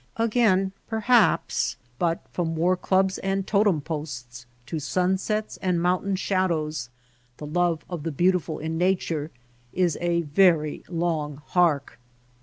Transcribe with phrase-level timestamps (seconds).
[0.17, 6.89] Again perhaps; but from war clubs and totem posts to sunsets and mountain shadows—
[7.37, 9.29] the love of the beautiful in nature—
[9.73, 11.99] is a very long hark.